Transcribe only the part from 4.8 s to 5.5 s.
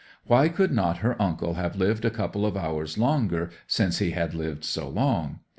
long?